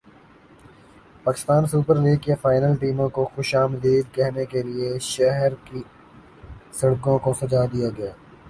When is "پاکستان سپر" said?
1.25-1.95